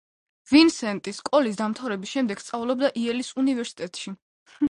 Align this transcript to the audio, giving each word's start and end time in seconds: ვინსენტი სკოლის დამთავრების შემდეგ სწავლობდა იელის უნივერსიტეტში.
ვინსენტი 0.51 1.13
სკოლის 1.17 1.59
დამთავრების 1.59 2.15
შემდეგ 2.15 2.41
სწავლობდა 2.45 2.91
იელის 3.05 3.31
უნივერსიტეტში. 3.43 4.15